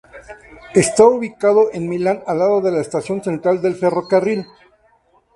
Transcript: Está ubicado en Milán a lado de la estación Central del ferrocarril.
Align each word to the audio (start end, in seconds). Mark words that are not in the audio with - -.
Está 0.73 1.05
ubicado 1.05 1.69
en 1.73 1.87
Milán 1.87 2.23
a 2.25 2.33
lado 2.33 2.59
de 2.61 2.71
la 2.71 2.81
estación 2.81 3.23
Central 3.23 3.61
del 3.61 3.75
ferrocarril. 3.75 4.47